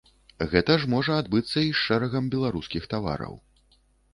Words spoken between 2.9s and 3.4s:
тавараў.